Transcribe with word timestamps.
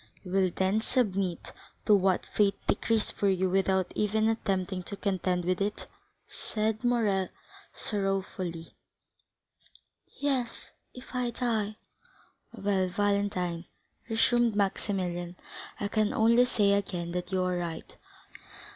'""You 0.23 0.31
will 0.31 0.49
then 0.49 0.79
submit 0.81 1.53
to 1.85 1.93
what 1.93 2.25
fate 2.25 2.55
decrees 2.65 3.11
for 3.11 3.29
you 3.29 3.51
without 3.51 3.91
even 3.93 4.29
attempting 4.29 4.81
to 4.81 4.97
contend 4.97 5.45
with 5.45 5.61
it?" 5.61 5.85
said 6.25 6.83
Morrel 6.83 7.29
sorrowfully. 7.71 8.75
"Yes,—if 10.19 11.13
I 11.13 11.29
die!" 11.29 11.75
"Well, 12.51 12.87
Valentine," 12.87 13.65
resumed 14.09 14.55
Maximilian, 14.55 15.35
"I 15.79 15.87
can 15.87 16.13
only 16.15 16.45
say 16.45 16.73
again 16.73 17.11
that 17.11 17.31
you 17.31 17.43
are 17.43 17.57
right. 17.59 17.95